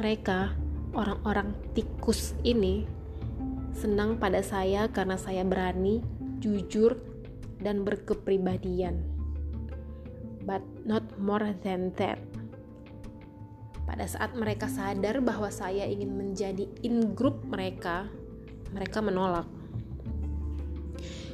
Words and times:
Mereka, 0.00 0.56
orang-orang 0.96 1.52
tikus 1.76 2.32
ini, 2.48 2.88
senang 3.76 4.16
pada 4.16 4.40
saya 4.40 4.88
karena 4.88 5.20
saya 5.20 5.44
berani, 5.44 6.00
jujur, 6.40 6.96
dan 7.60 7.84
berkepribadian. 7.84 9.04
But 10.48 10.64
not 10.88 11.12
more 11.20 11.52
than 11.60 11.92
that. 12.00 12.16
Pada 13.84 14.08
saat 14.08 14.32
mereka 14.32 14.64
sadar 14.64 15.20
bahwa 15.20 15.52
saya 15.52 15.84
ingin 15.84 16.16
menjadi 16.16 16.64
in 16.80 17.12
group 17.12 17.44
mereka, 17.52 18.08
mereka 18.72 19.04
menolak. 19.04 19.44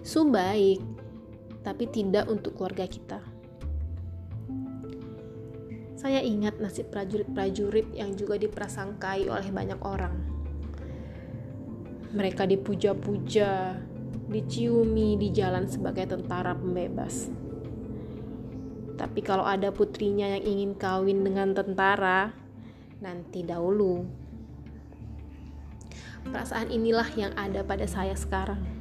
Su 0.00 0.24
baik, 0.24 0.97
tapi 1.68 1.84
tidak 1.84 2.24
untuk 2.32 2.56
keluarga 2.56 2.88
kita. 2.88 3.20
Saya 6.00 6.24
ingat 6.24 6.56
nasib 6.56 6.88
prajurit-prajurit 6.88 7.92
yang 7.92 8.16
juga 8.16 8.40
diprasangkai 8.40 9.28
oleh 9.28 9.52
banyak 9.52 9.76
orang. 9.84 10.16
Mereka 12.16 12.48
dipuja-puja, 12.48 13.76
diciumi 14.32 15.20
di 15.20 15.28
jalan 15.28 15.68
sebagai 15.68 16.08
tentara 16.08 16.56
pembebas. 16.56 17.28
Tapi 18.96 19.20
kalau 19.20 19.44
ada 19.44 19.68
putrinya 19.68 20.40
yang 20.40 20.48
ingin 20.48 20.72
kawin 20.72 21.20
dengan 21.20 21.52
tentara, 21.52 22.32
nanti 23.04 23.44
dahulu. 23.44 24.08
Perasaan 26.24 26.72
inilah 26.72 27.12
yang 27.12 27.36
ada 27.36 27.60
pada 27.60 27.84
saya 27.84 28.16
sekarang. 28.16 28.77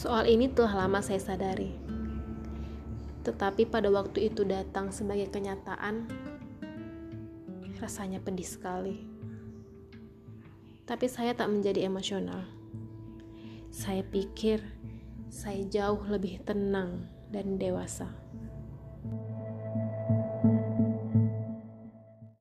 Soal 0.00 0.32
ini 0.32 0.48
telah 0.48 0.88
lama 0.88 1.04
saya 1.04 1.20
sadari. 1.20 1.76
Tetapi 3.20 3.68
pada 3.68 3.92
waktu 3.92 4.32
itu 4.32 4.48
datang 4.48 4.88
sebagai 4.96 5.28
kenyataan, 5.28 6.08
rasanya 7.76 8.16
pedih 8.24 8.48
sekali. 8.48 8.96
Tapi 10.88 11.04
saya 11.04 11.36
tak 11.36 11.52
menjadi 11.52 11.84
emosional. 11.84 12.48
Saya 13.68 14.00
pikir 14.00 14.64
saya 15.28 15.68
jauh 15.68 16.00
lebih 16.08 16.48
tenang 16.48 17.04
dan 17.28 17.60
dewasa. 17.60 18.08